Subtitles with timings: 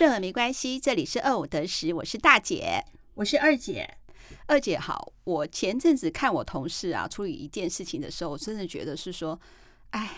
[0.00, 2.82] 顺耳没关系，这里是二五得十，我是大姐，
[3.16, 3.98] 我是二姐。
[4.46, 9.38] 二姐好，我前阵子看我同事啊处理一件事情的时候，我真的觉得是说，
[9.90, 10.10] 哎，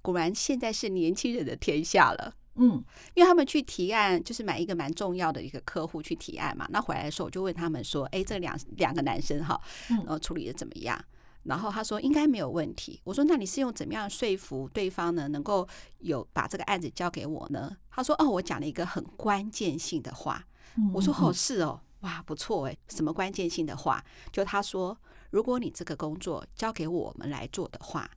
[0.00, 2.34] 果然现在是年轻人的天下了。
[2.54, 2.82] 嗯，
[3.12, 6.66] 因为他们去提案，就是买一个蛮重要的一个客户去提案嘛。
[6.70, 10.98] 那回来的时候，我就问他们说：“哎，这两两个男生哈，然后处理的怎么样？”
[11.44, 15.28] 然后他说：“应该没有问题。”我说：“那你是用怎么样说服对方呢？
[15.28, 15.66] 能够
[15.98, 20.46] 有把这个案子交给我呢？”他说：“哦，我讲了一个很关键性的话。”
[20.92, 24.96] 我说：“哦，是哦，哇，不错哎，什么关键性的话？”就他说
[25.30, 28.10] ：“如果你这个工作交给我们来做的话，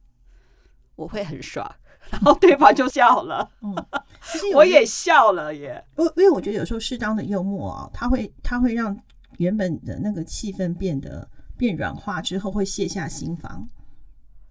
[0.95, 1.69] 我会很爽。”
[2.09, 3.75] 然后对方就笑了，嗯，
[4.31, 5.83] 其实我也笑了耶。
[5.97, 8.97] 因为因为我觉得有时候适当的幽默啊，它会它会让
[9.39, 13.67] 原本的那个气氛变得变软化之后，会卸下心防。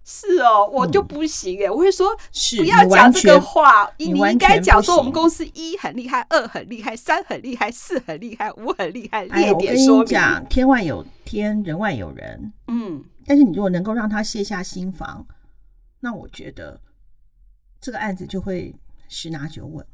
[0.03, 2.15] 是哦，我就不行哎，我会说
[2.57, 10.05] 不要讲这个话，你你应该讲说我们公司一很厉害，二很厉害，三很厉害，四很厉害，五很厉害，列点说明。
[10.05, 15.25] 讲天外有天，人外有人，嗯，但是你如果能够让他卸下心防，
[16.01, 16.81] 那我觉得。
[17.79, 18.75] 这个案子就会
[19.07, 19.85] 十拿九稳，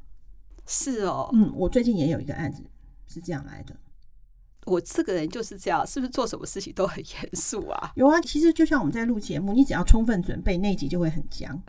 [0.66, 2.64] 是哦，嗯，我最近也有一个案子
[3.06, 3.76] 是这样来的。
[4.66, 7.92] 我这个人就是这样，是不是做什么事情都很严肃啊？
[7.96, 11.62] 有啊，其实就像我们在录节目，你只要充分准备，那集就会很僵。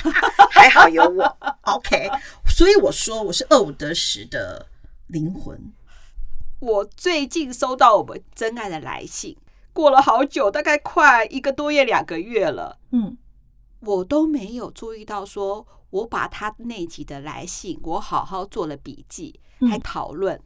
[0.50, 2.08] 还好有我，OK。
[2.46, 4.66] 所以我说我是二五得十的
[5.06, 5.72] 灵魂。
[6.60, 9.36] 我最近收到我们真爱的来信，
[9.72, 13.16] 过了好久，大概快一个多月、两个月了，嗯。
[13.80, 20.38] 我都没有注意到，说我把他那集的来信，我好好做了笔记，还讨论。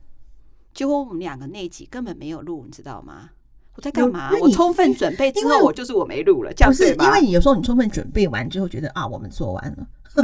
[0.74, 3.30] 结果我们两个那集根本没有录，你知道吗？
[3.76, 4.30] 我在干嘛？
[4.40, 7.04] 我充分准备之后，我就是我没录了，这样对吧？
[7.06, 9.86] 因为你有时候你充分准备完之后，觉得啊，我们做完了，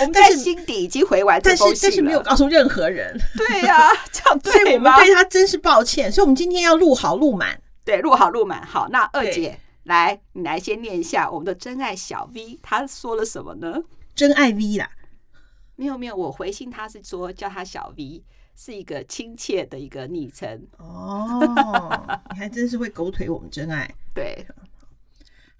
[0.00, 3.16] 我们在心底已经回完这封信，但是但是没有告诉任何人。
[3.36, 4.96] 对呀， 这样对吗？
[4.96, 8.64] 对他真是抱歉，所以我们今天要录好录满，对，录好录满。
[8.66, 9.58] 好，那二姐。
[9.84, 13.82] 来，你来先念一下我们的真爱小 V，他说了什么呢？
[14.14, 14.88] 真爱 V 啦，
[15.74, 18.22] 没有没有，我回信他是说叫他小 V，
[18.56, 20.66] 是一个亲切的一个昵称。
[20.78, 23.92] 哦，你还真是会狗腿我们真爱。
[24.14, 24.46] 对。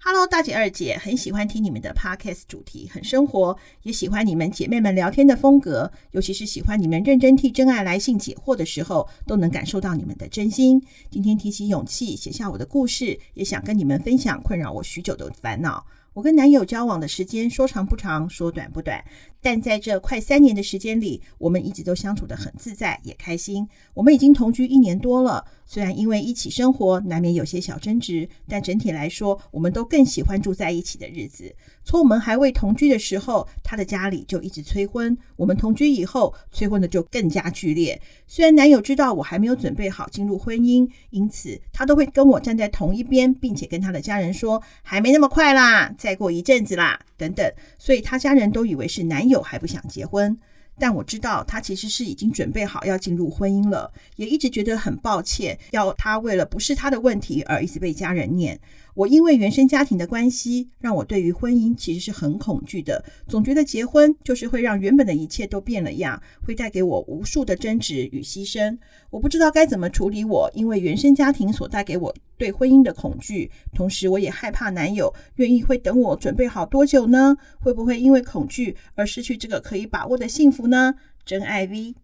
[0.05, 10.85] Hello，大姐二姐，很喜欢听你们的 Podcast 主题，很生活，也喜欢你们姐妹们聊天的风格，尤其是喜欢你们认真替真爱来信解惑的时候，都能感受到你们的真心。
[11.09, 15.85] 今天提起勇气写下我的故事，也想跟你们分享困扰我许久的烦恼。
[16.11, 19.01] 我跟男友交往的时间说长不长，说短不短，
[19.43, 23.67] 但在这快三年的时间里，我们一直都相处得很自在，也开心。
[23.93, 31.53] 我们已经同居一年多了，虽然因为一起生活难免有些小争执，但整体来说，我们都更喜欢住在一起的日子。
[31.83, 38.01] 从我们还未同居的时候，他的家里就一直催婚；我们同居以后，催婚的就更加剧烈。
[38.25, 47.45] 虽然男友知道我还没有准备好进入婚姻，因此他都会跟我站在同一边，并且跟他的家人说：“还没那么快啦。”再过一阵子啦，等等，
[47.77, 50.37] 所以他家人都以为是男友还不想结婚，
[50.77, 58.59] 但我知道他其实是已经准备好要进入婚姻了，也一直觉得很抱歉，要他为了不是他的问题而一直被家人念。
[58.95, 68.77] 我因为原生家庭的关系，让我对于婚姻其实是很恐惧的，总觉得结婚就是会让原本的一切都变了样，会带给我无数的争执与牺牲。
[69.09, 77.35] 我不知道该怎么处理我因为原生家庭所带给我对婚姻的恐惧，同时我也害怕男友愿意会等我准备好多久呢？
[77.59, 80.95] 会不会因为恐惧而失去这个可以把握的幸福呢？
[81.25, 81.95] 真爱 V。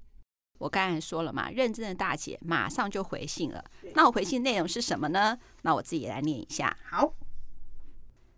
[0.59, 3.63] 我刚才说了嘛，认真的大姐马上就回信了。
[3.95, 5.35] 那我回信内容是什么呢？
[5.63, 6.77] 那我自己来念一下。
[6.83, 7.13] 好，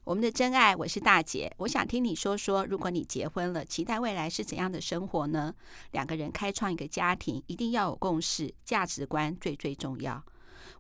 [0.04, 5.54] 我们的真爱，我是大姐，我想听你说说，如果你结婚了，期待未来是怎样的生活呢？
[5.92, 10.24] 两个人开创一个家庭，一定要有共识，价值观最最重要。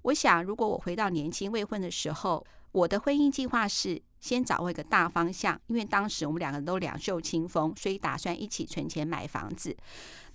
[0.03, 9.75] 我想，如果我回到年轻未婚的时候，我的婚姻计划是先掌握一个大方向，因为当时我们两个人都两袖清风，所以打算一起存钱买房子。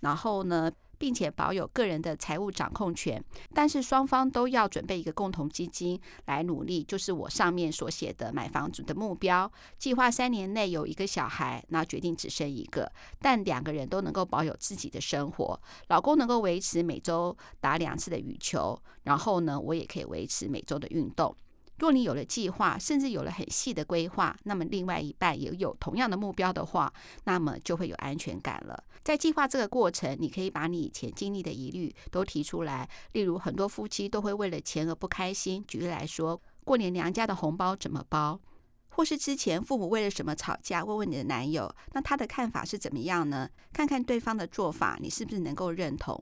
[0.01, 3.23] 然后呢，并且保有个人的财务掌控权，
[3.55, 9.51] 但是双方都要准备一个共同基金来努力，就是我上面所写的买房子的目标。
[9.79, 12.91] 计划三年内有一个小孩，那决定只生一个，
[13.21, 15.61] 但两个人都能够保有自己的生活。
[15.89, 21.35] 老公能够维持每周打两次的羽球，然后呢，我也可以维持每周的运动。
[21.79, 26.93] 若你有了计划，甚至有了很细的规划，那么另外一半也有同样的目标的话，
[27.25, 28.83] 那么就会有安全感了。
[29.05, 35.65] 在计划这个过程，你可以把你以前经历的疑虑都提出来，例如很多夫妻都会为了钱而不开心。
[35.69, 38.41] 举例来说，过年娘家的红包怎么包？
[38.89, 43.51] 或是之前父母为了什么吵架，问问你的男友，那他的看法是怎么样呢？
[43.75, 46.19] 看看对方的做法，你是不是能够认同？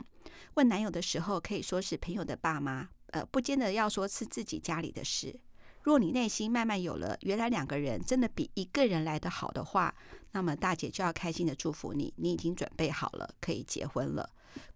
[0.54, 5.38] 问男友的时候，可以说是朋友的爸妈，呃，不见得要说是自己家里的事。
[5.84, 9.94] 若你内心慢慢有了，原来两个人真的比一个人来得好的话，
[10.32, 14.28] 那么大姐就要开心的祝福你，你已经准备好了，可以结婚了。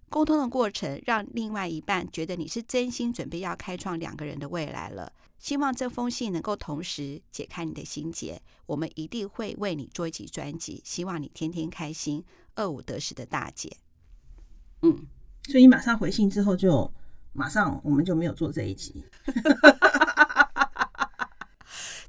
[0.09, 5.13] 沟通的过程，让另外一半觉得你是真心准备要开创两个人的未来了。
[5.41, 8.41] 希望这封信能够同时解开你的心结。
[8.67, 12.25] 我们一定会为你做一集专辑，希望你天天开心，
[12.55, 13.77] 二五得十的大姐。
[14.83, 15.07] 嗯，
[15.49, 16.93] 所以你马上回信之后，就
[17.39, 19.05] 马上我们就没有做这一集。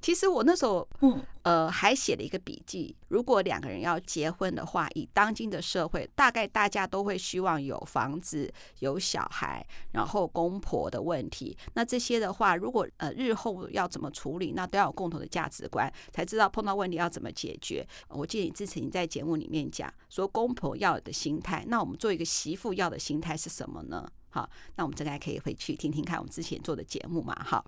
[0.02, 2.96] 其实我那时候，嗯，呃，还写了一个笔记。
[3.10, 11.56] 如果两个人要结婚的话，以当今的社会，大概大家都会希望有房子、有小孩，然后公婆的问题。
[11.74, 17.88] 那这些的话，如果呃日后要怎么处理，那都要有共同的价值观，才知道碰到问题要怎么解决。
[18.08, 24.10] 我记得你之前在节目里面讲说，公婆要的心态，那我们做一个媳妇要的心态是什么呢？
[24.32, 27.34] 好，那我们这个还可以回去听听看我们之前做的节目嘛。
[27.44, 27.64] 哈，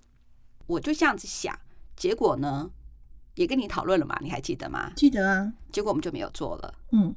[0.67, 1.57] 我就这样子想。
[1.95, 2.69] 结果呢，
[3.35, 4.91] 也跟你讨论了嘛，你还记得吗？
[4.95, 5.51] 记得啊。
[5.71, 6.73] 结果我们就没有做了。
[6.91, 7.15] 嗯，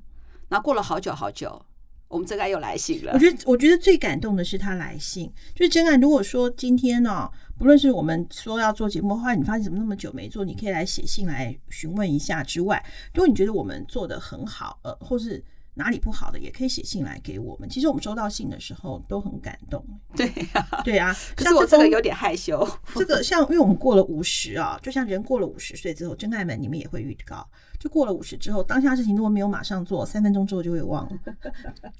[0.48, 1.62] 然后过了好久好久，
[2.08, 3.12] 我们真爱又来信了。
[3.12, 5.96] 我觉得，我觉得最感动的是他来信，就是真爱。
[5.96, 12.82] 如果说今天呢、哦，不论是我们说要做节目，的话你发现怎么那么久没做，你可以来写信来询问一下之外，
[13.12, 15.44] 如果你觉得我们做的很好，呃，或是。
[15.74, 17.68] 哪里不好的也可以写信来给我们。
[17.68, 19.84] 其实我们收到信的时候都很感动。
[20.14, 21.16] 对呀、啊，对啊。
[21.36, 22.66] 可是我这个有点害羞。
[22.94, 27.48] 这个像，因为我们过了五十啊，就像人过了五十岁之后，真爱们你们也会遇到。
[27.78, 31.18] 就过了五十之后，当下事情如果没有马上做，三分钟之后就会忘了。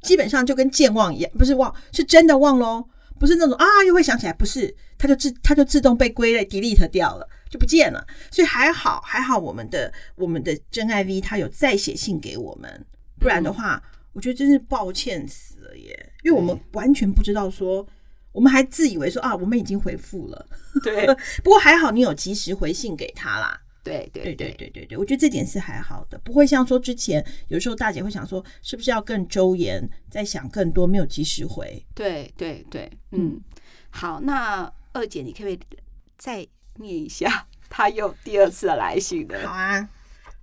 [0.03, 2.88] 基本上就跟健忘一样，不是忘，是真的忘喽。
[3.19, 8.05] 不是那种啊，又会想起来，不是，它就自它就自动被归类 delete 掉了，就不见了。
[8.31, 12.85] 所以还好，还好我们的我们的真爱 V 他有再写信给我们。
[13.25, 13.82] 不然的话，
[14.12, 16.12] 我觉得真是抱歉死了耶！
[16.23, 17.87] 因为我们完全不知道说，
[18.32, 20.47] 我们还自以为说啊，我们已经回复了。
[20.82, 21.06] 对，
[21.43, 23.59] 不过还好你有及时回信给他啦。
[23.82, 31.82] 对对对对对对对，我觉得这点是还好的，不会像说之前有时候大姐会想说，是不是要更周延，再想更多，没有及时回。
[31.94, 33.41] 对对对，嗯，
[33.88, 35.59] 好，那二姐你可不可以
[36.19, 39.49] 再念一下，他又第二次的来信的？
[39.49, 39.88] 好啊。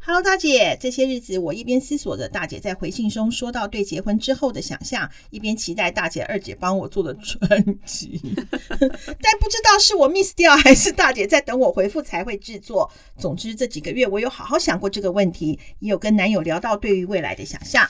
[0.04, 8.20] 哈喽，大姐，这些日子我一边思索着大姐在回信中说到对结婚之后的想象，一边期待大姐、二姐帮我做的专辑，
[8.50, 12.92] 但不知道是我 miss 掉，还是大姐在等我回复才会制作。
[13.16, 17.88] 总之这几个月我有好好想过这个问题，也有跟男友聊到对于未来的想象，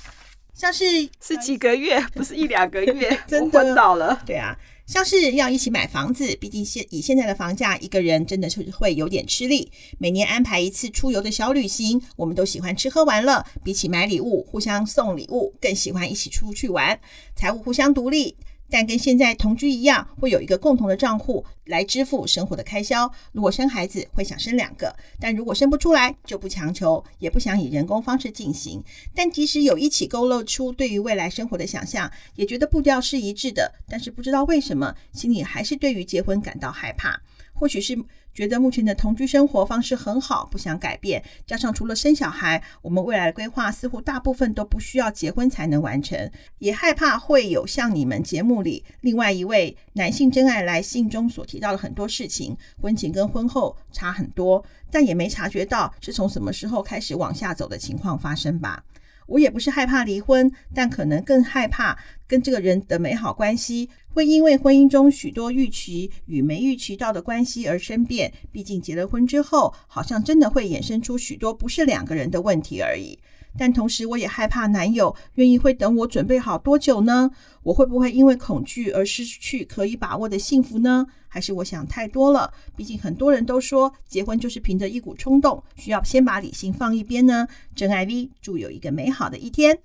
[0.54, 0.84] 像是
[1.22, 4.22] 是几个月，不是一两个月， 真的昏倒了。
[4.26, 4.54] 对啊。
[4.88, 9.72] 像是要一起买房子，毕竟现以现在的房价，一个人真的是会有点吃力。
[9.98, 17.00] 每年安排一次出游的小旅行，我们都喜欢吃喝玩乐，比起买礼物，互相送礼物，更喜欢一起出去玩。
[17.36, 18.36] 财务互相独立。
[18.72, 23.12] 但跟现在同居一样，会有一个共同的账户来支付生活的开销。
[23.34, 28.82] 如果生孩子，会想生两个，但如果生不出来，就不强求，也不想以人工方式进行。
[29.14, 33.72] 但即使有一起勾勒出对于未来生活的想象，也觉得步调是一致的。
[33.90, 37.22] 但是不知道为什么，心里还是对于结婚感到害怕。
[37.54, 37.96] 或许是
[38.34, 41.24] 觉得目前的同居生活方式很好，不想改变。
[41.46, 46.32] 加上除了生小孩，我们未来的规划似乎大部分都不需要结婚才能完成。
[46.60, 58.84] 也害怕会有像你们节目里另外一位男性真爱来信中所提到的很多事情，婚前跟婚后差很多，但也没察觉到是从什么时候开始往下走的情况发生吧。
[59.28, 61.98] 我也不是害怕离婚，但可能更害怕
[62.28, 68.32] 跟这个人的美好关系会因为婚姻中许多预期与没预期到的关系而生变。
[68.52, 73.20] 毕竟结了婚之后，好像真的会衍生出许多不是两个人的问题而已。
[73.58, 77.30] 但同时，我也害怕男友愿意会等我准备好多久呢？
[77.64, 81.06] 我会不会因为恐惧而失去可以把握的幸福呢？
[81.28, 82.54] 还是我想太多了？
[82.76, 87.48] 毕竟很多人都说结婚就是凭着一股冲动，需要先把理性放一边呢。
[87.76, 89.80] 真爱 V 祝有一个美好的一天。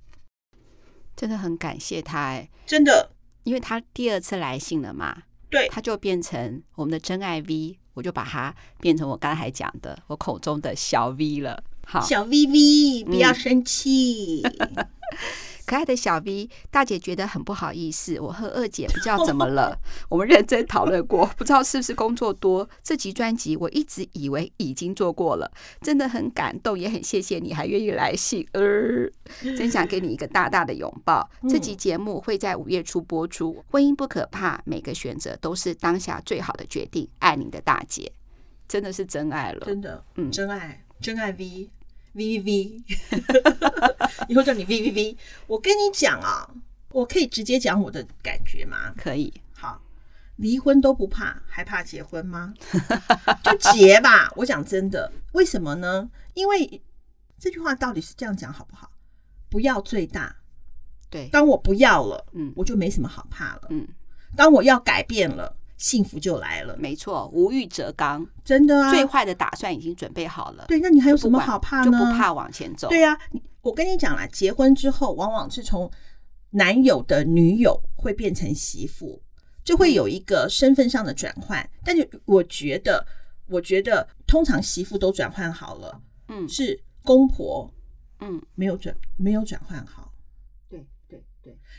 [1.14, 3.10] 真的很感谢他哎，真的，
[3.44, 11.62] 因为他第二次来信了嘛，对，他就变成我们的真爱 V，我就把他变成我刚才讲的我口中的小 V 了。
[11.86, 14.42] 好，小 V V，不要生气。
[14.42, 14.86] 嗯
[15.66, 19.76] 可爱的小 V 大姐觉得很不好意思，我和二姐不知道怎么了，
[20.08, 22.68] 我们认真讨论过，不知道是不是工作多。
[22.84, 25.50] 这集专辑我一直以为已经做过了，
[25.80, 28.62] 真的很感动，也很谢谢你还愿意来信，呃，
[29.56, 31.28] 真想给你一个大大的拥抱。
[31.48, 33.64] 这集节目会在五月初播出。
[33.68, 37.08] 婚姻不可怕，每个选择都是当下最好的决定。
[37.18, 38.12] 爱你的大姐，
[38.68, 40.84] 真的是真爱了，真的，嗯，真爱。
[40.98, 41.68] 真爱 V
[42.16, 42.82] V V V，
[44.28, 45.16] 以后叫你 V V V。
[45.46, 46.48] 我跟你讲啊，
[46.88, 48.94] 我可以直接讲我的感觉吗？
[48.96, 49.32] 可以。
[49.52, 49.80] 好，
[50.36, 52.54] 离婚都不怕，还怕结婚吗？
[53.44, 54.32] 就结吧。
[54.36, 56.08] 我讲真的，为什么呢？
[56.32, 56.82] 因为
[57.38, 58.90] 这句话到底是这样讲好不好？
[59.50, 60.34] 不要最大。
[61.10, 63.66] 对，当我不要了，嗯，我就没什么好怕了。
[63.68, 63.86] 嗯，
[64.34, 65.54] 当我要改变了。
[65.76, 70.64] 幸福就来了，没错，无欲则刚，真的啊，最坏的打算已经准备好了。
[70.68, 71.84] 对，那你还有什么好怕呢？
[71.84, 72.88] 就不怕往前走。
[72.88, 73.16] 对啊，
[73.60, 75.90] 我跟你讲啦，结婚之后，往往是从
[76.50, 79.20] 男友的女友会变成媳妇，
[79.62, 81.62] 就会有一个身份上的转换。
[81.62, 83.06] 嗯、但是我觉得，
[83.48, 87.70] 我觉得通常媳妇都转换好了，嗯，是公婆，
[88.20, 90.05] 嗯，没有转，没有转换好。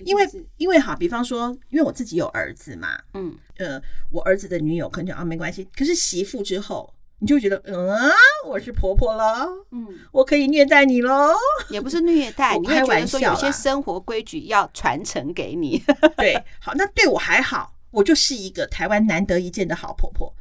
[0.05, 3.81] 因为因为哈，比方说，因为我自己有儿子嘛，嗯，呃，
[4.11, 5.67] 我儿子的女友可能讲啊，没关系。
[5.75, 8.11] 可是媳妇之后，你就觉得，嗯啊，
[8.45, 11.33] 我是婆婆了，嗯，我可以虐待你喽，
[11.69, 15.81] 也不是虐待， 你会觉得说有些生活规矩要传承给你。
[16.17, 20.33] 对，好，那对我还好，我就是一个台湾难得一见的好婆婆。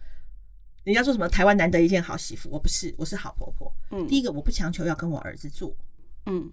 [0.85, 3.73] 人家说什么台湾难得一见好媳妇，我不是，我是好婆婆。
[3.90, 5.75] 嗯，第一个我不强求要跟我儿子住，
[6.26, 6.52] 嗯。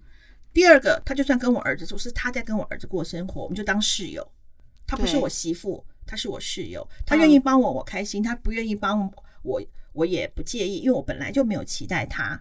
[0.54, 4.26] 第二个，他就算跟我儿子住，是他在跟我儿子过生活，我们就当室友。
[4.86, 6.88] 他不是我媳妇，他是我室友。
[7.04, 9.60] 他愿意帮我，我开心；他不愿意帮我，
[9.92, 12.40] 我也不介意，因为我本来就没有期待他。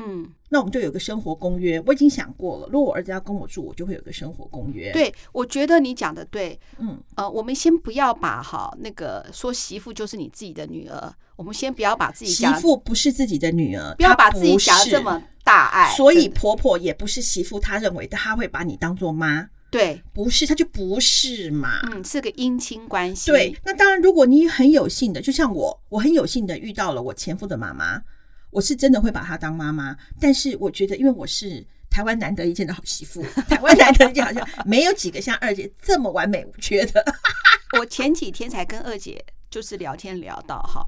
[0.00, 1.82] 嗯，那我们就有个生活公约。
[1.86, 4.90] 我已经想过了，如果我儿子要跟我住，我就会有个生活公约。
[4.92, 6.58] 对，我觉得你讲的对。
[6.78, 15.22] 嗯，呃，我们先不要把哈那个说媳妇就是你自己的女儿，我们先不要把自己媳妇不是自己的女儿，不要把自己想的这么。
[15.42, 23.30] 大爱，所以婆婆也不是媳妇，她认为她会把你当做妈，对，不是，她就不是嘛，嗯，是个姻亲关系。
[23.30, 28.02] 对，那当然，如果你很有幸的，就像我，我很有幸的遇到了我前夫的妈妈，
[28.50, 29.96] 我是真的会把她当妈妈。
[30.20, 37.04] 但是我觉得，因为我是台湾难得一见的好媳妇， 台湾难得一见好像没有几个像二姐这么完美我觉得。
[37.78, 40.84] 我前几天才跟二姐就是聊天聊到哈。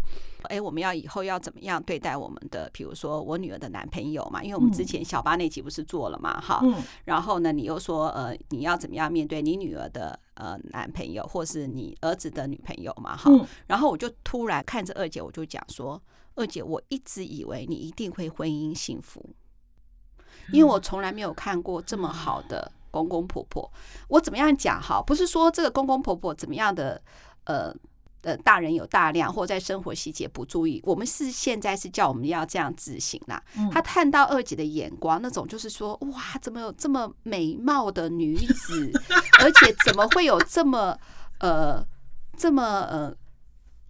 [0.49, 2.69] 哎，我们要以后要怎么样对待我们的？
[2.73, 13.31] 比如说我女儿的男朋友嘛，因为我们之前小八那集不是做了嘛，哈、嗯，然后呢，你又说呃，你要怎么样面对你女儿的呃男朋友，或是你儿子的女朋友嘛，哈，
[13.69, 16.03] 然后我就突然看着二姐，我就讲说，
[16.35, 19.31] 二姐，我一直以为你一定会婚姻幸福，
[20.53, 23.71] 因为我从来没有看过这么好的公公婆婆。
[24.09, 25.03] 我怎么样讲哈？
[25.03, 27.03] 不是说这个公公婆婆怎么样的
[27.45, 27.75] 呃。
[28.25, 33.43] 呃，大人有大量，或在生活细节不注意，我们是现在是叫我们要这样自省啦。
[33.59, 38.93] 嗯、他看到二姐的眼光，那种就是说，哇，怎么有这么美貌的女子，
[39.43, 40.97] 而且怎么会有这么
[41.41, 41.85] 呃
[42.37, 43.13] 这么呃，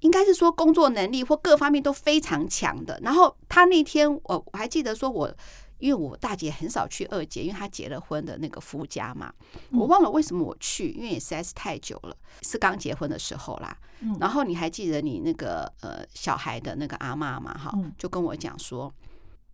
[0.02, 3.00] 应该是说工作能力或各方面都非常强的。
[3.02, 5.34] 然后他那天，我我还记得说我。
[5.82, 9.34] 因为我大姐很少去二姐，因为她结了婚的那个夫家嘛，
[9.72, 13.76] 我忘了为什么我去，因为也实在是太久了，是刚结婚的时候啦。
[14.20, 17.58] 然后你还记得你那个呃小孩的那个阿妈嘛？
[17.58, 18.94] 哈，就跟我讲说，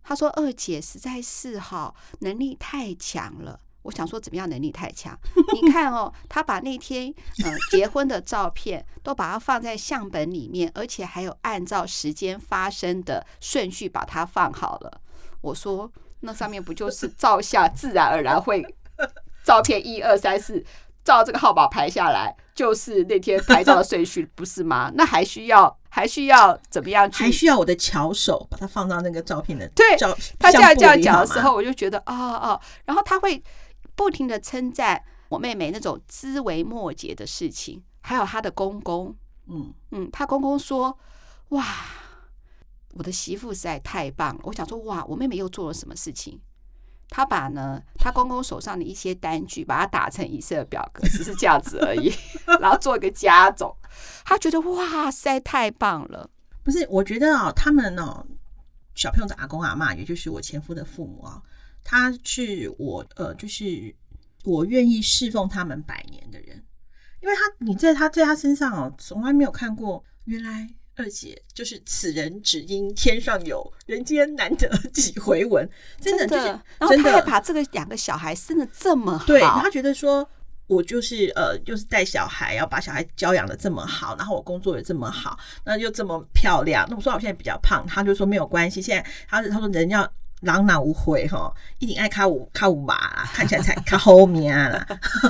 [0.03, 3.59] 她说二姐实在是哈能力太强了。
[3.83, 5.17] 我想说怎么样能力太强？
[5.61, 15.01] 你看哦，他把那天呃结婚的照片都把它放在相本里面，而且还有按照时间发生的顺序把它放好了。
[15.41, 15.91] 我说。
[16.21, 18.61] 那上面不就是照相，自然而然会
[19.45, 20.61] 照片一二三四，
[21.01, 24.91] 照这个号码排下来，就是那天拍照的顺序，不是吗？
[24.95, 27.23] 那还需要还需要怎么样去？
[27.23, 30.13] 还需要我的巧手把它放到那个照片的对照。
[30.37, 33.41] 他这样这样讲的时候，我就觉得啊啊，然后他会
[33.99, 39.13] 不停的称赞我妹妹那种枝微末节的事情，还有她的公公，
[39.47, 40.97] 嗯嗯，她公公说
[41.49, 41.65] 哇。
[42.93, 46.39] 我的媳妇实在太棒了，我想说哇，我妹妹又做了什么事情？
[47.09, 52.11] 她把呢，她公公手上的一些单据，把它打成 Excel 表格，只是这样子而已，
[52.61, 53.75] 然后做一个加总。
[54.23, 56.29] 她觉得哇塞，太棒了。
[56.63, 58.25] 不是，我觉得啊、哦，他们呢、哦，
[58.95, 61.43] 小朋友的阿公阿妈，也就是我前夫的父母啊、哦，
[61.89, 63.95] 他是我呃，就是
[64.43, 66.63] 我愿意侍奉他们百年的人，
[67.19, 70.69] 因为他你在他在他身上哦，从来没有看过原来。
[70.95, 75.65] 二姐就是此人只因天上有人间难得 几回闻，
[76.01, 76.45] 真的就是，
[76.77, 80.29] 然后他还把这个两个小孩生的这么好，对，他觉得说
[80.67, 86.85] 我就是呃，就是带小孩，要把小孩教养的这么好，然后我工作也这么好，那又这么漂亮。
[86.89, 90.05] 那我说我现在比较胖，他就说没有关系，现在他他说人要。
[90.41, 94.85] 朗朗无悔哈，一定爱卡五卡五吧，看起来才卡后面啦。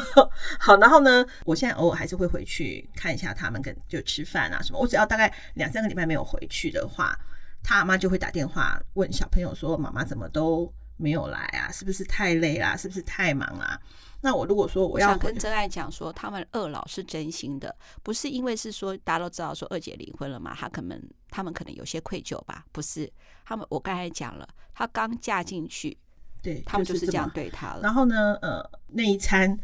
[0.60, 4.80] 好，然后呢，我现在偶尔还是会回去看一下他们，跟就吃饭啊什么。
[4.80, 7.18] 我只要大概两三个礼拜没有回去的话，
[7.64, 11.72] 他阿妈就会打电话问小朋友说：“妈妈怎么都没有来啊？
[11.72, 12.78] 是不是太累啦？
[12.78, 13.80] 是不是太忙啊？”
[14.22, 22.66] 那我如果说我要想跟真爱讲说，他们二老是真心的，不是因为是说大家都知道说二姐离婚了嘛，他可能他们可能有些愧疚吧？
[22.74, 23.10] 不是，
[23.46, 25.98] 他们我刚才讲了，他刚嫁进去，
[26.42, 27.80] 对他们就是这样对他了。
[27.82, 29.58] 然后呢，呃，那一餐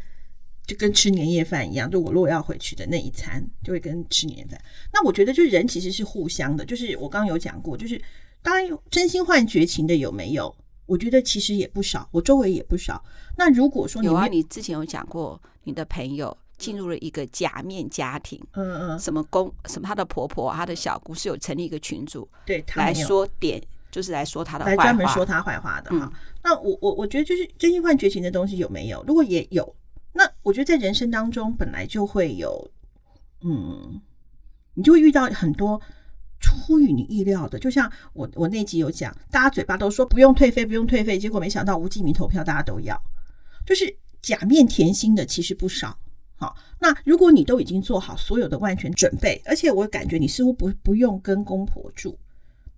[0.66, 4.58] 就跟吃年夜饭一样，就我如果要回去的那一餐，就会跟吃年夜饭。
[4.90, 8.02] 那我觉得，就是人其实是互相的，就是我刚刚有讲过，就是
[8.40, 10.56] 当然真心换绝情的有没有？
[10.86, 13.02] 我觉得其实也不少，我周围也不少。
[13.36, 26.10] 那如果说你有啊，你之前有讲过，你的朋友进入了一个假面家庭，嗯嗯，什么公什么，她的婆婆、她的小姑是有成立一个群组，对，来说点，就是来说她的坏话，来专门说她坏话的哈。
[26.10, 26.12] 嗯、
[26.42, 29.04] 那我我我觉得就是真心换绝情的东西有没有？
[29.06, 29.74] 如果也有，
[30.12, 32.70] 那我觉得在人生当中本来就会有，
[33.42, 34.00] 嗯，
[34.74, 35.80] 你就会遇到很多。
[36.40, 43.00] 出于你意料的，就像我我那集有讲，大家嘴巴都说不用退费，不用退费，结果没想到无记名投票大家都要，
[43.64, 45.98] 就是假面甜心的其实不少。
[46.38, 52.18] 好，那如果你都已经做好所有的万全准备，而且我感觉你似乎不不用跟公婆住，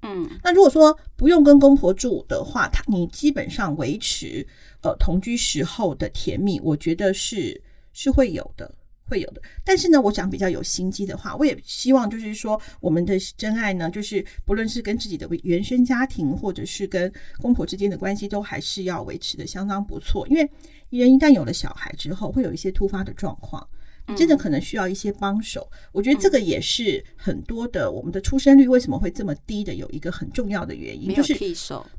[0.03, 4.47] 嗯，那如果说不用跟公婆住的话，他你基本上维持
[4.83, 7.61] 呃同居时候的甜蜜，我觉得是
[7.93, 8.73] 是会有的。
[9.09, 17.11] 会有的，但是呢，我讲比较有心机的话，我也希望就是说，我们的真爱呢，就是不论是跟自己的原生家庭，或者是跟
[17.41, 20.29] 公婆之间的关系，都还是要维持的相当不错。
[20.29, 20.49] 因为
[20.91, 23.67] 人一旦有了小孩之后，会有一些突发的状况，
[24.07, 25.69] 你真的可能需要一些帮手。
[25.73, 31.35] 嗯、我觉得这个也是很多的我们的出生率为什么会这么低的有一个很重要的原因，就是。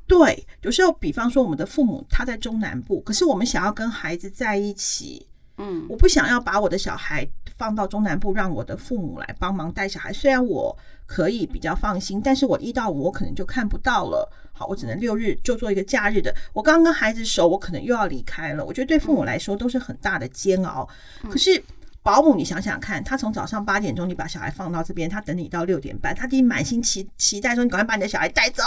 [0.07, 5.25] 对，有时候比方说我们的父母他在中南部，可是我们想要跟孩子在一起。
[5.59, 10.11] 嗯，我不想要把我的小孩放到中南部，让我的父母来帮忙带小孩。
[10.13, 10.75] 虽然我
[11.05, 14.31] 可以比较放心，但是我一到五我可能就看不到了。
[14.53, 16.33] 好，我只能六日就做一个假日的。
[16.53, 18.63] 我刚跟孩子熟，我可能又要离开了。
[18.65, 20.87] 我觉得对父母来说都是很大的煎熬。
[21.29, 21.61] 可是
[22.01, 28.63] 保姆，你想想看，他从早上八点钟你把小孩放到这边，他等你到六点半，他得满心期期待说你赶快把你的小孩带走，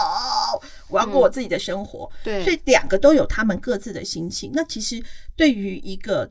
[0.88, 2.10] 我要过我自己的生活。
[2.22, 4.50] 对，所以两个都有他们各自的心情。
[4.52, 5.02] 那其实
[5.34, 6.30] 对于一个。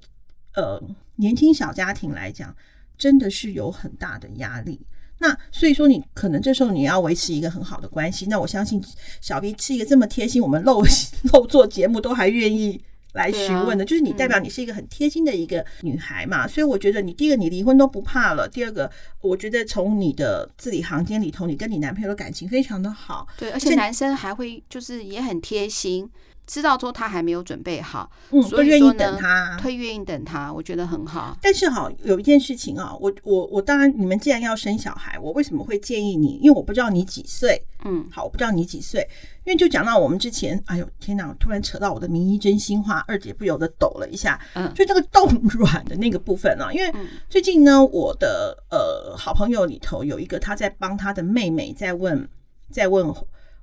[0.53, 0.81] 呃，
[1.15, 2.55] 年轻小家庭来讲，
[2.97, 4.79] 真的是有很大的压力。
[5.19, 8.25] 那所以说，你可能这时候你要维持一个很好的关系。
[8.25, 8.83] 那我相信
[9.21, 10.83] 小 B 是一个这么贴心，我们漏
[11.31, 12.83] 漏做节目都还愿意
[13.13, 16.47] 来询问的，啊、就是你代表你是一个很贴心的一个女孩嘛。
[16.47, 23.27] 嗯、所以我觉得你第一个，你离婚都不怕了；第二个，我觉得从你的字里行间里头，你跟你男朋友的感情非常的好。
[23.37, 26.09] 对，而且男生还会就是也很贴心。
[26.47, 31.37] 知道说他还没有准备好，嗯，所以愿意等他，他愿意等他，我觉得很好。
[31.41, 36.39] 但是哈，有一件事情啊，我我我当然，你们既然要生小孩，我为什么会建议你？
[36.41, 39.07] 因为我不知道你几岁，嗯，好，我不知道你几岁，
[39.45, 45.25] 因为就讲到我们之前，哎呦天哪，我突然扯到我的名医真心话，二姐不由得抖了一下，嗯，就这个冻
[45.57, 46.93] 卵的那个部分啊，因为
[47.29, 52.27] 最近呢，我的呃好朋友里头有一个他在帮他的妹妹在问
[52.69, 53.13] 在问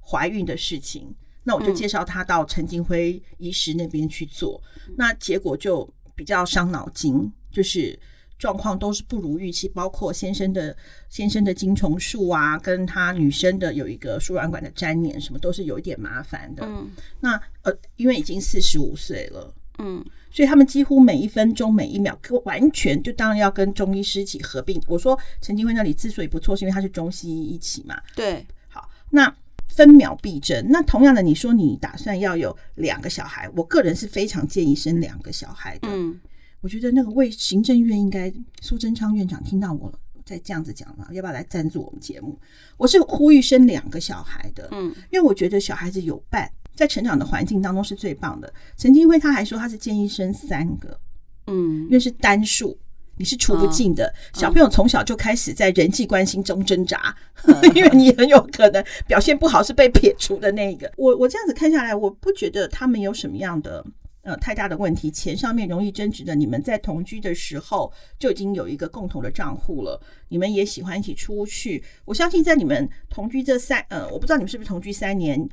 [0.01, 1.15] 怀孕的事情。
[1.49, 7.99] 那我就介绍他到陈金辉医师那边去做，嗯、那结果就比较伤脑筋，就是
[8.39, 10.77] 状况都是不如预期，包括先生的
[11.09, 16.67] 先生的精虫术啊，跟他女生的有一个输卵管的粘连，什么都是有一点麻烦的。
[16.67, 24.79] 嗯，那呃，因为已经四十五岁了，嗯，所以他们几乎每一分钟每一秒，完全就当然要跟中医师一起合并。
[24.87, 27.99] 我说陈金辉那里之所以不错，是因为他是中西医一起嘛。
[28.15, 29.35] 对，好，那。
[29.79, 30.67] 分秒必争。
[30.69, 35.87] 那同样的，你说你打算要有两个小孩，我个人是非常建议生两个小孩的。
[35.89, 36.19] 嗯，
[36.61, 42.37] 我觉得那个卫行政院应该苏贞昌院长听到我了，再这样子讲了，要不要来赞助我们节目？
[42.77, 44.67] 我是呼吁生两个小孩的。
[44.73, 48.53] 嗯，因为我觉得小孩子有伴，在成长的环境当中是最棒的。
[48.77, 50.99] 陈金辉他还说他是建议生三个，
[51.47, 52.77] 嗯，因为是单数。
[53.19, 57.15] 你是除不尽的，小朋友从小就开始在人际关系中挣扎，
[57.75, 60.91] 因为你很有可能表现不好是被撇除的那一个。
[60.97, 63.85] 我我这样子看下来，我不觉得他们有什么样的
[64.23, 65.11] 呃太大的问题。
[65.11, 71.83] 钱上面容易争执的，你们在同居的时候就已经有一个共同的账户了，你们也喜欢一起出去。
[72.05, 75.49] 我相信在你们同居这三呃，我不知道你们是不是同居三年。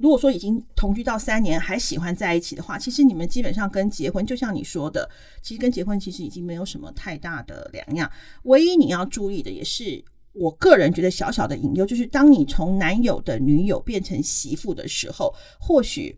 [0.00, 5.08] 如果说已经同居到三年还喜欢在一起的话，其实你们基本上跟结婚，就像你说的，
[5.42, 8.10] 其实跟结婚其实已经没有什么太大的两样。
[8.44, 16.16] 唯一你要注意的，也是我个人觉得小小的隐忧，就是当你从男友的女友变成媳妇的时候，或许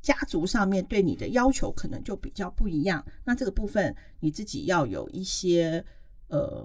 [0.00, 3.04] 家族上面对你的要求可能就比较不一样。
[3.24, 5.84] 那这个部分你自己要有一些
[6.28, 6.64] 呃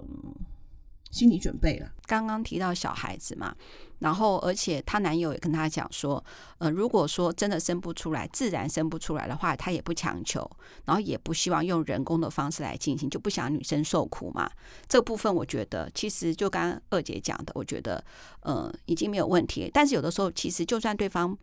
[1.10, 1.90] 心理准备了。
[2.06, 3.54] 刚刚提到小孩子嘛，
[3.98, 6.22] 然后而且她男友也跟她讲说，
[6.58, 10.48] 呃，如果说真的生不出来，自然生不出来的话，他也不强求，
[10.84, 14.50] 然后也不希望用人工的方式来进行，就不想女生受苦嘛。
[14.88, 18.02] 这部分我觉得，其实就刚二姐讲的，我觉得，
[18.40, 19.70] 呃，已经没有问题。
[19.72, 21.36] 但是有的时候，其实就算对方，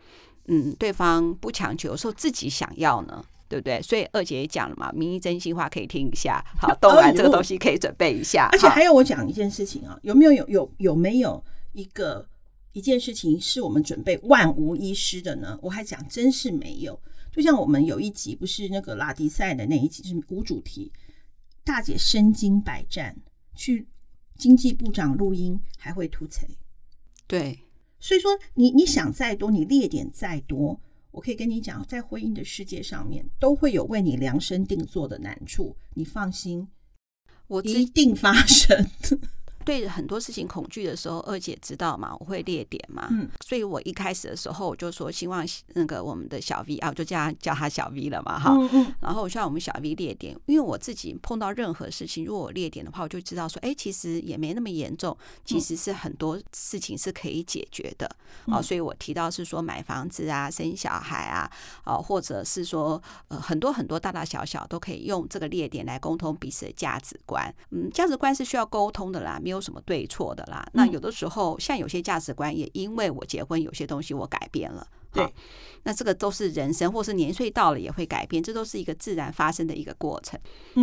[0.47, 3.23] 嗯，对方不强求，有时候自己想要呢。
[3.48, 3.82] 对不对？
[3.82, 6.44] 所以二姐也讲了嘛，民意真心话可以听一下。
[6.60, 8.50] 好，动完这个东西可以准备一下。
[8.52, 12.28] 而且还有我讲一件事情啊，有没有有有有没有一个
[12.74, 15.58] 一件事情是我们准备万无一失的呢？
[15.62, 17.00] 我还讲真是没有。
[17.32, 20.92] 就像我们有一集不是那个拉迪赛的那一集是无主题，
[21.64, 23.16] 大姐身经百战，
[23.56, 23.88] 去
[24.36, 26.48] 经济部长录音还会吐槽。
[27.28, 27.60] 对，
[28.00, 30.80] 所以说你你想再多，你列点再多。
[31.12, 36.67] 我可以跟你讲，在婚姻的世界上面，都会有为你量身定做的难处，你放心，
[37.48, 38.86] 我一定发生。
[39.67, 42.15] 对很多事情恐惧的时候，二姐知道嘛？
[42.21, 43.10] 我会列点嘛。
[43.12, 48.51] 嗯，所以我一开始的时候我就说，希望那个我们的小 V 啊，我就叫他叫他小 V 了嘛，哈。
[48.53, 48.95] 嗯嗯。
[49.01, 58.10] 然后我希望我们小 V 列点，因为我自己碰到任何事情，如果我列点的话，我就知道说，哎，其实也没那么严重，其实是很多事情是可以解决的。
[58.45, 61.51] 啊，所以我提到是说买房子啊，生小孩啊，
[61.84, 67.53] 啊，或者是说呃很多很多大大小小都可以用这个列点来沟通彼此的价值观。
[67.71, 69.57] 嗯，价值观是需要沟通的啦，没有。
[69.58, 70.65] 有什么对错的啦？
[70.74, 74.88] 那有的时候，像有些价值观，也因为我结婚，有些东西我改变了。
[75.12, 75.34] 对，
[75.84, 80.39] 那这个都是人生，或是年岁到了也会改变，这都是一个自然发生的一个过程。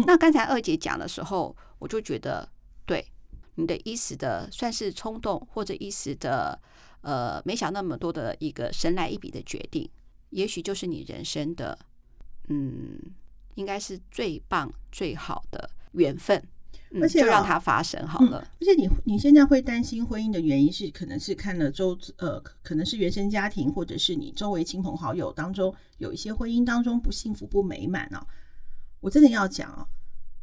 [0.06, 2.48] 那刚才二姐讲的时候，我就觉得，
[2.84, 3.06] 对
[3.54, 6.58] 你的一时的算是冲动，或者一时的
[7.02, 9.88] 呃没想那么多的一个神来一笔的决定，
[10.30, 11.78] 也许就是你人生的
[12.48, 12.98] 嗯，
[13.54, 16.42] 应该是最棒最好的缘分。
[17.00, 18.40] 而且、嗯、就让它发生好了。
[18.42, 28.26] 嗯、而且你你现在会担心婚姻的原因是，可能是看了周呃，可能是原生家庭，或者是你周围亲朋好友当中有一些婚姻当中不幸福不美满啊。
[29.00, 29.86] 我真的要讲啊，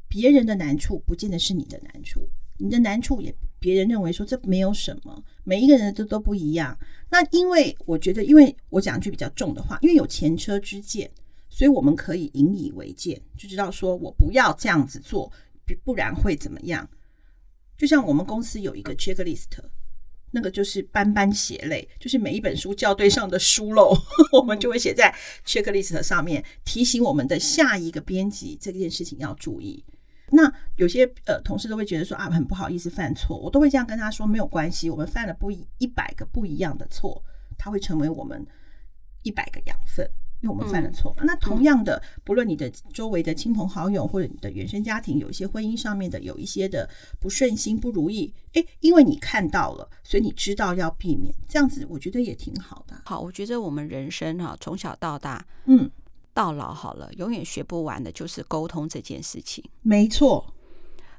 [0.08, 6.78] 别人的难处不见得是你的难处，你的难处也别人认为说这没有什么，每一个人都都不一样。
[7.10, 11.10] 那因为我觉得，因为我讲一句比较重的话，因为有前车之鉴，
[11.50, 15.32] 所以我们可以引以为戒，就知道说我不要这样子做。
[15.76, 16.90] 不然会怎么样？
[17.78, 19.48] 就像我们公司有一个 checklist，
[20.32, 23.94] 那个就是斑斑血泪，就是每一本书校对上的疏漏，
[24.32, 25.14] 我们就会写在
[25.46, 29.84] checklist 上面，提醒我们的下一个编辑这件事情要注意。
[30.34, 37.22] 那有些呃同事都会觉得说啊，很不好意思犯错，我都会这样跟他说，没有关系，我们犯了不一一百个不一样的错，
[37.58, 38.46] 它会成为我们
[39.24, 40.10] 一百个养分。
[40.42, 53.00] 因为我们犯了错，嗯、那同样的，不论你的周围的亲朋好友或者你的原生家庭，有一些婚姻上面的有一些的不顺心、不如意，诶，因为你看到了，所以你知道要避免，这样子我觉得也挺好的。
[53.06, 55.90] 好，我觉得我们人生哈，从小到大，嗯，
[56.34, 59.64] 到老好了，永远学不完的就是沟通这件事情。
[59.84, 60.52] 没错，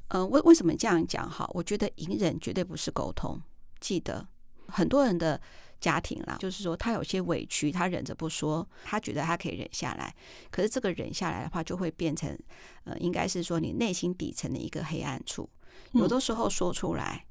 [0.09, 1.29] 嗯，为为什么这样讲？
[1.29, 3.41] 哈，我觉得隐忍绝对不是沟通。
[3.79, 4.27] 记得
[4.67, 5.39] 很多人的。
[5.83, 10.15] 家庭啦，就是说他有些委屈，他忍着不说，他觉得他可以忍下来。
[10.49, 12.39] 可是这个忍下来的话，就会变成，
[12.85, 15.49] 呃，应该是说你内心底层的一个黑暗处。
[15.91, 17.25] 有的时候说出来，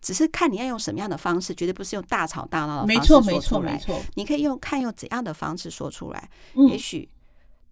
[0.00, 3.32] 只是看你要用什么样的方式，绝对不是用大吵大闹的方式说出来。
[3.32, 4.12] 没错，没错，没错。
[4.16, 6.28] 你可以用看用怎样的方式说出来，
[6.68, 7.08] 也许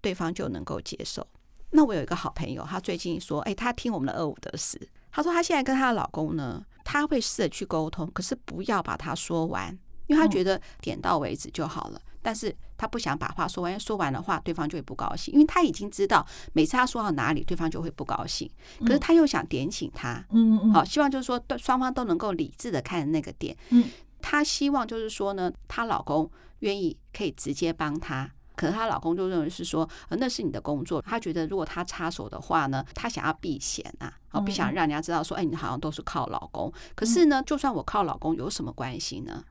[0.01, 1.27] 对方就能够接受。
[1.71, 4.79] 那我有一个好朋友，他最近说，哎，他听我们的二五得十，
[5.11, 9.77] 他说他现在跟他的老公呢，他会试着去沟通，可是不要把他说完。
[10.07, 18.51] 因为他觉得点到为止就好了，但是他不想把话说完，说完的话对方就会不高兴，因为他已经知道每次他说到哪里，对方就会不高兴。
[18.85, 23.57] 可是他又想点醒他，嗯嗯，好，希望就是说对双方都能够理智的看那个点。
[23.71, 23.85] 嗯，
[24.21, 31.03] 他希望就是说呢，她老公愿意可以直接帮他，可是她老公就认为是说，那是你的工作。
[31.03, 36.73] 他觉得如果他插手的话呢，他想要避嫌啊，好，不想让人家知道说，哎，你好像都是靠老公。
[36.95, 39.43] 可是呢，就算我靠老公，有什么关系呢？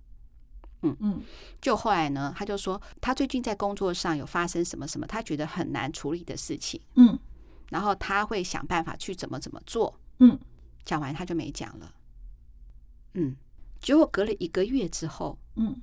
[0.84, 1.22] 嗯嗯，
[1.62, 6.82] 就后来呢，他就说他最近在工作上有发生什么什么，他觉得很难处理的事情。
[6.96, 7.18] 嗯，
[7.70, 10.00] 然后他会想办法去怎么怎么做。
[10.20, 10.40] 嗯，
[10.84, 11.94] 讲完他就没讲了。
[13.14, 13.36] 嗯，
[13.80, 15.82] 结果隔了一个月之后，嗯，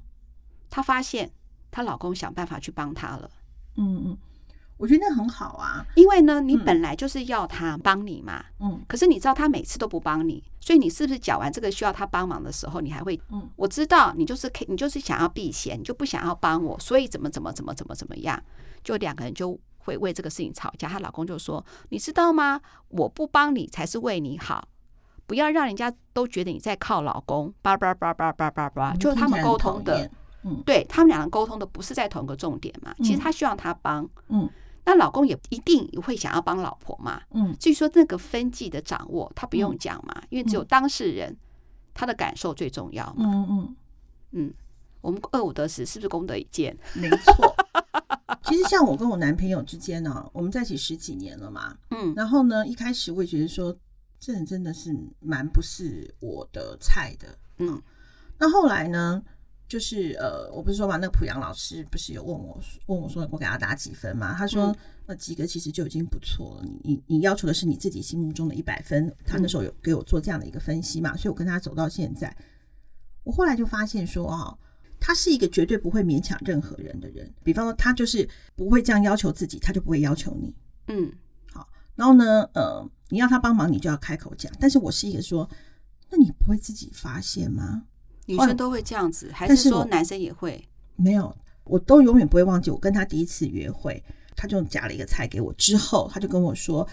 [0.70, 1.30] 她发现
[1.70, 3.30] 她老公想办法去帮她了。
[3.76, 4.18] 嗯嗯。
[4.78, 18.42] 我觉得那很好啊，因为呢，你本来就是要他帮你嘛，嗯，可是你知道他每次都不帮你，所以你是不是讲完这个需要他帮忙的时候，你还会，嗯，我知道你就是你就是想要避嫌，你就不想要帮我，所以怎么怎么怎么怎么怎么样，
[18.82, 20.88] 就两个人就会为这个事情吵架。
[20.88, 22.60] 她老公就说：“你知道吗？
[22.88, 24.68] 我不帮你才是为你好，
[25.26, 30.10] 不要让人家都觉得你在靠老公，叭叭叭叭叭叭叭，就是他们沟通的，
[30.44, 32.94] 嗯，对他们两个沟通的不是在同一个重点嘛？
[32.98, 34.48] 其实他希望他帮，嗯，
[34.88, 41.36] 那老公也一定会想要帮老婆嘛，嗯，至于说那个分际的掌握，他不用讲嘛，因为只有当事人
[41.92, 43.76] 他的感受最重要嘛，嗯嗯
[44.30, 44.54] 嗯，
[45.02, 46.74] 我们二五得十是不是功德一件？
[46.94, 47.54] 没错。
[48.44, 53.76] 其实像我跟我男朋友之间呢、啊，我们在一起十几年了嘛，嗯，然后呢，一开始我也觉得说，
[54.18, 57.82] 这人真的是蛮不是我的菜的，嗯，
[58.38, 59.22] 那后来呢，
[59.68, 64.34] 就是呃，我不是说嘛，那个濮阳老师不是有问我问我说，我给他打几分嘛？
[64.34, 64.74] 他说，
[65.06, 72.34] 那及格其实就已经不错了，你你你要求的是你自己心目中的一百分，他那时候有给我做这样的一个分析嘛，所以我跟他走到现在，
[73.22, 74.58] 我后来就发现说啊。
[75.00, 80.52] 他是一个绝对不会勉强任何人的人，比方说他就是不会这样要求自己，他就不会要求你。
[80.88, 81.12] 嗯，
[81.52, 84.52] 好，然后呢，呃，你要他帮忙，你就要开口讲。
[84.58, 85.48] 但是我是一个说，
[86.10, 87.84] 那你不会自己发现吗？
[88.28, 90.62] 女生都会这样子，还是说男生也会？
[90.96, 94.02] 没有，我都永远不会忘记我跟他第一次约会，
[94.36, 96.86] 他就夹了一个菜给我，之后他就跟我说，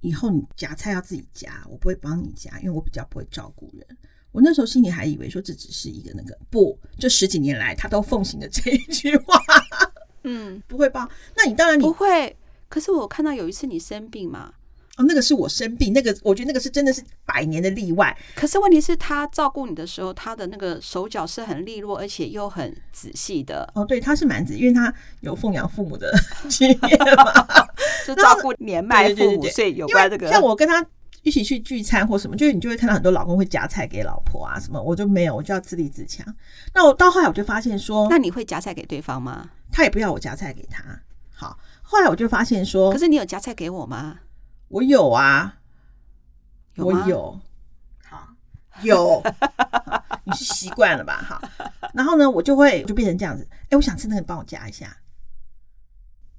[0.00, 3.86] 以后你夹菜要自己夹，我不会帮你夹，因为我比较不会照顾人。
[4.32, 9.40] 我那时候心里还以为说，这只是一个那个不，这十几年来他都奉行的这一句话，
[10.24, 11.08] 嗯，不会吧？
[11.36, 12.36] 那你当然你不会。
[12.68, 14.52] 可是我看到有一次你生病嘛，
[14.96, 18.16] 哦，那个是我生病，那个我觉得那个是真的是百年的例外。
[18.34, 23.70] 可是问题是，他照顾你的时候，他的那个手脚是很利落，而且又很仔细的。
[23.74, 26.12] 哦，对，他是蛮仔，因为他有奉养父母的
[26.48, 27.24] 经验嘛，
[28.06, 30.28] 就照顾年迈父母，所以有关这个。
[30.30, 30.84] 像我跟他。
[31.22, 36.24] 一起去聚餐或什么，就是你就会看到很多老公会夹菜给老婆啊什么，我就没有，我就要自立自强。
[36.72, 39.50] 那我到后来我就发现说，那你会夹菜给对方吗？
[39.72, 40.84] 他也不要我夹菜给他。
[41.34, 44.20] 好，后来我就发现说，可是你有夹菜给我吗？
[44.68, 45.58] 我有啊，
[46.74, 47.40] 有我有。
[48.04, 48.28] 好，
[48.82, 49.22] 有，
[50.24, 51.22] 你是习惯了吧？
[51.26, 51.40] 好，
[51.94, 53.46] 然后呢，我就会就变成这样子。
[53.70, 54.96] 哎，我想吃那个，你帮我夹一下。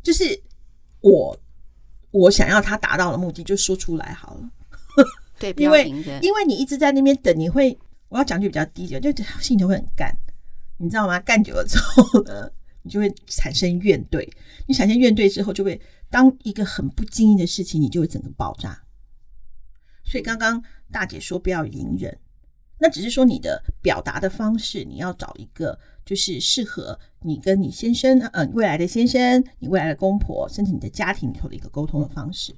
[0.03, 0.41] 就是
[1.01, 1.37] 我
[2.11, 4.49] 我想要他达到的目的，就说出来好了。
[5.39, 5.89] 对， 因为
[6.21, 7.77] 因为你一直在那边等，你会
[8.09, 10.15] 我要讲句比较低级，就心里头会很干，
[10.77, 11.19] 你知道吗？
[11.19, 12.49] 干久了之后呢，
[12.83, 14.27] 你就会产生怨怼。
[14.65, 15.79] 你产生怨怼之后，就会
[16.09, 18.83] 当一个很不经意的事情，你就会整个爆炸。
[20.03, 22.17] 所以刚刚大姐说不要隐忍，
[22.79, 32.55] 那只是说你的表达的方式，你要找一个就是适合你跟你先生，呃，未来的先生，你未来的公婆，甚至你的家庭里头的一个沟通的方式。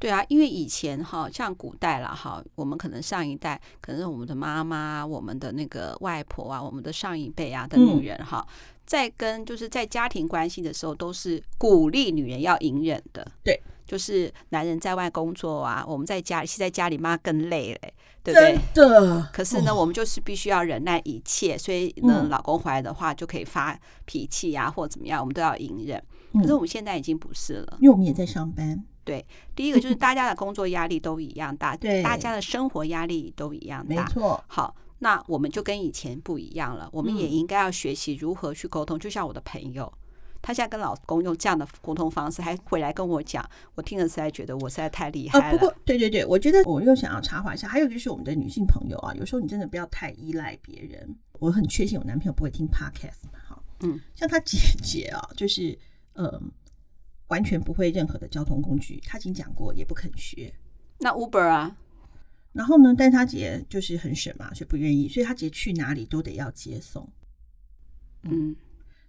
[0.00, 8.54] 对啊，因为以前哈，像古代了哈，我们可能上一代，可能是我们的妈妈、我们的那个外婆啊、我们的上一辈啊的女人哈，嗯、
[8.88, 13.30] 在跟就是在家庭关系的时候，都是鼓励女人要隐忍的。
[13.44, 17.92] 对，就是男人在外工作啊，我们在家里，其实在家里妈更累嘞，
[18.24, 18.58] 对不对？
[18.74, 19.28] 真的。
[19.30, 26.02] 可是呢，我们就是必须要忍耐一切，所以呢，嗯、老公回来的话就可以发脾气啊，或怎么样，我们都要隐忍。
[26.32, 28.82] 可是我们现在已经不是了，因为我们也在上班。
[29.04, 29.24] 对，
[29.54, 34.42] 第一个就是大家的工作压力都一样大， 对，大家的生活压力都一样大，没错。
[34.46, 38.98] 好，那我们就跟以前不一样了，我们也应该要学习如何去沟通。
[38.98, 39.92] 就像我的朋友，
[40.42, 45.58] 她现在跟老公用这样的沟通方式，还回来跟我讲，我听了实在觉得我实在太厉害了。
[45.58, 51.16] 不过，对对对，我觉得我又想要插话一下，还有就是我们的女性朋友啊，有时候你真的不要太依赖别人。
[51.38, 55.78] 我很确信我男朋友不会听 podcast 嘛，哈，嗯，像他姐 姐啊，就是
[56.14, 56.50] 嗯。
[57.28, 60.50] 完全不会任何的交通工具，他已经讲过，也不肯学。
[61.00, 61.76] 那 Uber 啊，
[62.58, 62.92] 然后呢？
[62.92, 67.08] 但他姐就是很省嘛，所以不愿意，所以他姐去哪里都得要接送。
[68.22, 68.56] 嗯，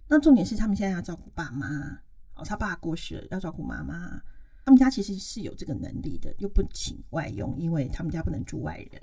[0.06, 1.98] 那重点是他们现在要照顾爸妈
[2.36, 4.22] 哦，他爸过世了，要照顾妈妈。
[4.64, 9.02] 他们家其实是有这个能力的，又不请外佣，因为他们家不能住外人。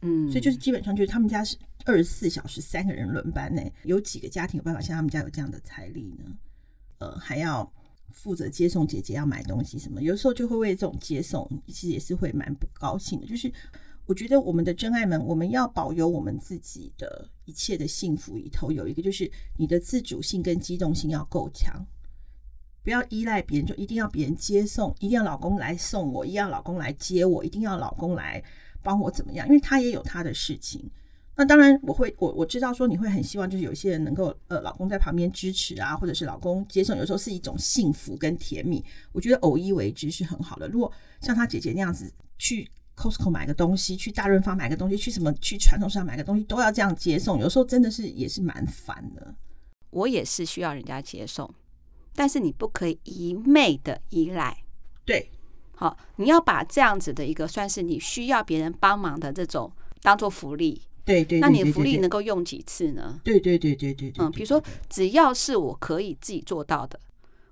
[0.00, 1.54] 嗯，所以就是基本上就是他们家是
[1.84, 3.60] 二十四小时三个人轮班呢。
[3.84, 6.24] 有几个家庭有办法像他们家有这样的财力呢？
[7.00, 7.70] 呃，还要。
[8.10, 13.26] 负责接送姐姐要买东西什么，有时候就会为这种接送，其实也是会蛮不高兴的。
[13.26, 13.52] 就是
[14.06, 21.86] 我觉得我们的真爱们，我们要保有我们自己的一切的幸福里头，有一个就是你的自主性跟机动性要够强，
[22.82, 28.42] 不要依赖别人，就一定要别人接送，一定要老公来送我，一定要老公来接我，一定要老公来
[28.82, 30.90] 帮我怎么样，因为他也有他的事情。
[31.38, 38.84] 那当然，我会我我知道说你会很希望，就是有些人能够呃，老公在旁边支持啊，或者是老公接送，有时候是一种幸福跟甜蜜。
[39.12, 40.66] 我觉得偶一为之是很好的。
[40.66, 49.32] 如果像她姐姐那样子去 Costco 买个东西，去大润发买个东西，去什么去传统市场买个东西，都要这样接送，有时候真的是也是蛮烦的。
[49.90, 51.48] 我也是需要人家接送，
[52.16, 54.64] 但是你不可以一昧的依赖。
[55.04, 55.30] 对，
[55.76, 59.70] 好，你要把这样子的一个算是你需要别人帮忙的这种
[60.02, 60.82] 当做福利。
[61.08, 63.18] 对对，那你的福利能够用几次呢？
[63.24, 67.00] 对对对对对对，嗯，比如说只要是我可以自己做到的，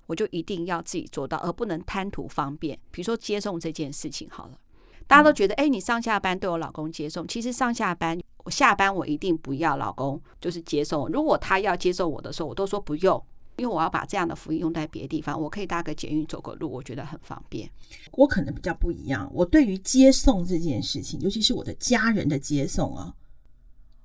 [0.05, 2.77] 我就一定要自己做到，而不能贪图方便。
[2.91, 4.59] 比如说接送这件事情，好了，
[5.07, 11.09] 大家都觉得，哎，你上下班都有老公接送，其实上下班我下班我一定不要老公就是接送。
[11.09, 13.21] 如果他要接送我的时候，我都说不用，
[13.55, 17.67] 因为我要把这样的福利用在别的地方，我可以搭个捷运走个路，我觉得很方便。
[18.11, 23.13] 我可能比较不一样，我对于接送这件事情，尤其是我的家人的接送啊。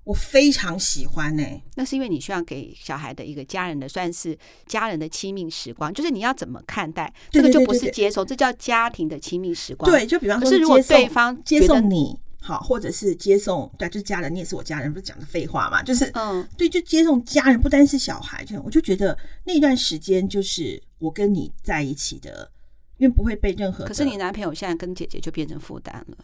[0.04, 4.36] 我非常喜欢呢、欸，那是因为你需要给小孩的一个家人的，算是
[4.66, 9.88] 家人的亲密时光，就是你要怎么看待这个就不是接受，这叫家庭的亲密时光。
[9.90, 15.80] 对，就比方说，是如果对方接送你好，或者是接送，对，就是家人，你也是我家人，不是讲的废话嘛？
[15.80, 22.50] 就是，嗯，对，就接送家人，不单是小孩，这样我就觉得那段时间就是我跟你在一起的，
[22.98, 23.84] 因为不会被任何。
[23.84, 26.16] 可是你男朋友现在跟姐姐就变成负担了。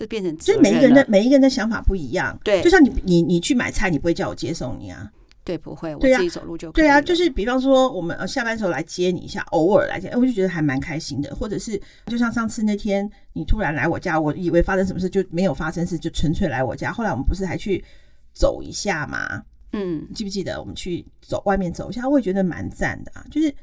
[0.00, 5.12] 就变成，就是每一个人的每一个人的想法不一样，对，就像你你你去买菜，你不会叫我接送你啊？
[5.44, 6.84] 对，不会，我自己走路就可以。
[6.84, 11.34] 对啊，就是比方说我们呃下班时候来接你一下，偶尔来接，我就觉得还蛮开心的。
[11.36, 16.90] 或者是就像上次那天你突然来我家，我以为发生什么事，就没有发生事，就纯粹来我家。
[16.90, 17.84] 后来我们不是还去
[18.32, 19.42] 走一下嘛？
[19.74, 22.08] 嗯，记不记得我们去走外面走一下？
[22.08, 23.54] 我也觉得蛮赞的啊，就是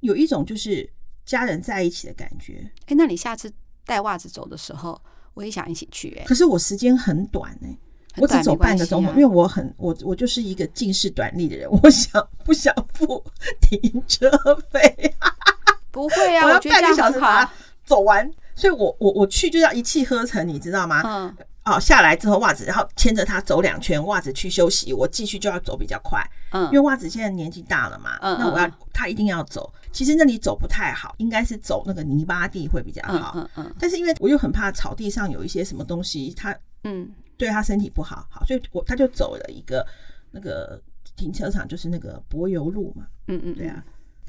[0.00, 0.86] 有一种就是
[1.24, 2.70] 家人在一起的感觉。
[2.86, 3.50] 哎，那你下次
[3.86, 5.00] 带袜子走的时候？
[5.36, 7.78] 我也想一起去哎、欸，可是我时间很短哎、欸，
[8.16, 13.22] 我只走半个钟头，因为我很我我就是一个近视短利的人，我想不想付
[13.60, 14.30] 停车
[14.70, 15.14] 费？
[15.92, 17.52] 不会啊，我要半个小时把它
[17.84, 21.02] 走完，所以我我我去就要一气呵成，你知道吗？
[21.04, 26.20] 嗯，哦，下来之后袜子，然后牵着他走两圈，袜子去休息，我继续就要走比较快，
[26.52, 29.72] 嗯，因为袜子现在年纪大了嘛，嗯，那我要他一定要走。
[29.92, 33.32] 其实那里走不太好，应该是走那个泥巴地会比较好。
[33.36, 33.74] 嗯嗯，嗯。
[33.78, 39.86] 但是因为我又很怕草地上有一些什么东西，他嗯对他身体不好，好，所以我他就走了一个
[40.30, 40.80] 那个
[41.14, 43.06] 停车场，就是那个柏油路嘛。
[43.28, 43.84] 嗯嗯，对啊。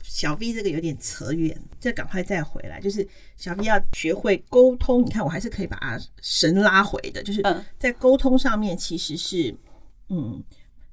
[0.08, 2.80] 小 V 这个有点扯远，再赶快再回来。
[2.80, 7.43] 就是小 V 要学会沟通，你看我还是可以把他神拉回的，就是
[7.78, 9.56] 在沟通上面其实是
[10.10, 10.43] 嗯。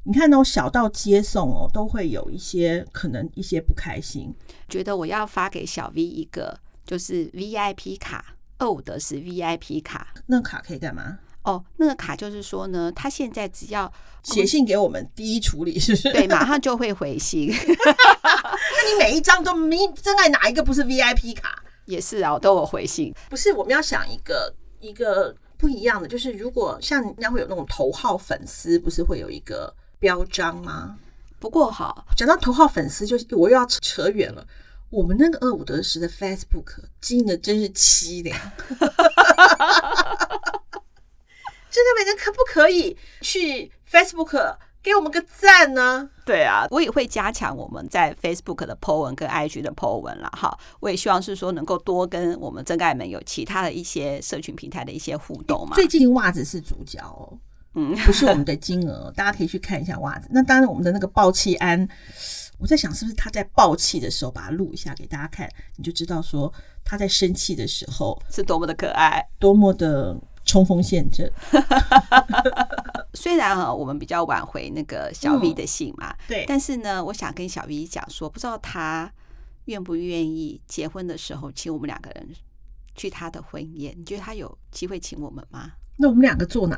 [0.07, 4.31] 你看哦，小到接送哦，都会有一些可能一些不开心。
[4.69, 10.13] 觉得我要发给小 V 一个，就是 VIP 卡，二五得十 VIP 卡。
[10.27, 11.21] 那卡可以干嘛？
[11.45, 13.91] 哦，那个卡就是说呢，他现在只要
[14.23, 16.13] 写信给我们，第一处理是不是？
[16.13, 17.49] 对，马上就会回信。
[17.55, 21.63] 那你每一张都明真爱哪一个不是 VIP 卡？
[21.87, 23.15] 也是啊，我都有回信。
[23.31, 29.75] 不是，我们要想一个一个不一样的，就是如果像人家会有那种头号粉丝，不是会有一个。
[30.01, 30.99] 标章吗？
[31.41, 34.47] 不过好，讲到头号粉丝，就我又要扯扯远了。
[34.91, 38.39] 我们那个二五得十的 Facebook 经营的真是凄凉，
[41.75, 46.09] 真的每人可不可以去 Facebook 给我们个赞呢？
[46.25, 50.57] 对啊，我也会加强我们在 Facebook 的 po 文跟 IG 的 po 文了哈。
[50.79, 55.75] 我也希望是说能够多跟我们真爱们有其他的一些社群平台的一些互动嘛。
[55.75, 57.37] 最近袜子是主角哦。
[57.75, 60.29] 嗯，不是我们的金额，大家可以去看一下袜子。
[60.31, 61.89] 那当然，我们的那个爆气安，
[62.57, 66.53] 我在想是不是他在爆气的时候把它录一下给大家看，你就知道说
[66.85, 71.31] 他在生气的时候是多么的可爱，多么的冲锋陷阵。
[73.15, 79.11] 虽然啊，我们比较挽回那个小 V 的信嘛，嗯、对，但是呢，我想跟小 V 讲说，不知道他
[79.67, 82.29] 愿不愿意结婚的时候请我们两个人
[82.95, 83.95] 去他的婚宴？
[83.97, 85.73] 你觉得他有机会请我们吗？
[85.97, 86.77] 那我们两个坐哪？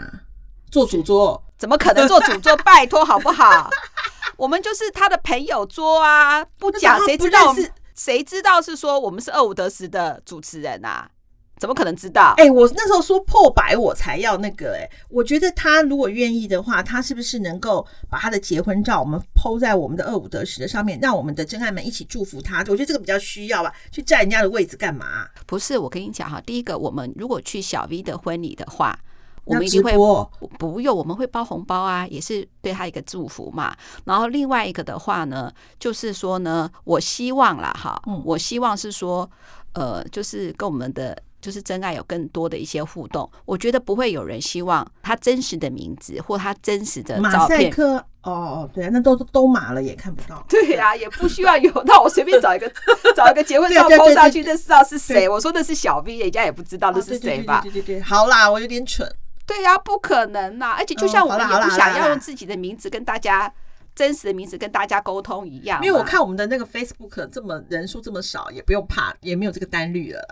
[0.71, 1.43] 坐主桌？
[1.57, 2.57] 怎么可能坐主桌？
[2.59, 3.71] 拜托好不好？
[4.37, 7.73] 我们就是他的朋友桌啊，不讲谁知道是？
[7.95, 11.11] 谁知道是说我们是二五得十的主持人啊？
[11.59, 12.35] 怎么可能知道？
[12.37, 22.59] 哎、欸，我那时候说破百我才要那个哎、欸，我觉得他如果愿意的话，他是不是能够把他的结婚照我们 PO 在我们的二五得十的上面，让我们的真爱们一起祝福他？
[22.61, 25.27] 我觉得这个比较需要吧，去占人家的位置干嘛？
[25.47, 28.99] 不是，我跟你讲哈，第一个，我们如果去小 V 的婚礼的话。
[29.47, 30.29] 我们一定会不，
[30.59, 33.77] 不用，我们会包红包啊，也是对他一个祝福嘛。
[34.05, 39.31] 然后另外一个的话呢，就是说呢，我希望啦哈，我希望是说，
[39.75, 41.17] 呃，就是跟我们的
[41.47, 43.31] 就是真爱有更多的一些互动。
[43.45, 47.31] 我觉得不会有人希望他真实的名字或他真实的照片。
[47.31, 50.45] 马赛克哦，对啊，那都都马了也看不到。
[50.49, 51.71] 对啊，也不需要有。
[51.85, 52.69] 那我随便找一个
[53.15, 55.29] 找一个结婚照 PO 上去，那知道是谁？
[55.29, 57.61] 我说的是小 V，人家也不知道那是谁吧？
[57.63, 59.09] 对对对，好啦，我有点蠢。
[59.47, 60.75] 对呀、啊，不可能呐！
[60.77, 63.53] 而且就像我们也不想要用自己的名字跟大家
[63.97, 65.85] 真实的名字跟大家沟通一样。
[65.85, 70.23] 因为我看我们的那个 Facebook 这么人数这么少，也不用怕，也没有这个单率了。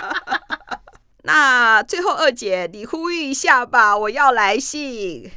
[1.24, 5.30] 那最后二姐，你呼吁一下吧，我要来信。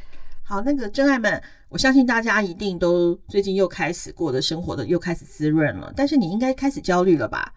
[0.43, 7.53] 好，那个真爱们，我相信大家一定都最近又开始过的生活的又开始滋润了，但是你应该开始焦虑了吧？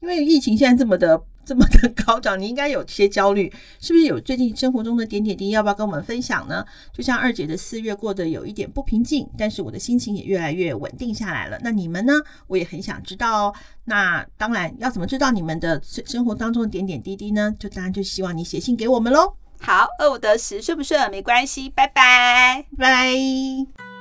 [0.00, 6.64] 因为疫情现在这么的这么的高涨，你应该有些焦虑，是不是有最近生活中的点点滴滴，要不要跟我们分享呢？
[6.92, 11.58] 就像二姐的四月过得有一点不平静，但是我的心情也越来越稳定下来了。
[11.62, 12.12] 那你们呢？
[12.46, 13.54] 我也很想知道哦。
[13.84, 17.54] 那当然，要怎么知道你们的生活当中的点点滴滴呢？
[17.58, 19.34] 就当然就希望你写信给我们喽。
[19.60, 23.91] 好，二五得十，顺不顺没关系，拜拜，拜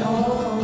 [0.00, 0.57] 哦。